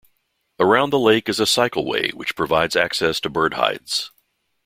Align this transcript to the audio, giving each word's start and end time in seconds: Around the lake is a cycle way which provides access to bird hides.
Around 0.59 0.89
the 0.89 0.97
lake 0.97 1.29
is 1.29 1.39
a 1.39 1.45
cycle 1.45 1.85
way 1.85 2.09
which 2.15 2.35
provides 2.35 2.75
access 2.75 3.19
to 3.19 3.29
bird 3.29 3.53
hides. 3.53 4.09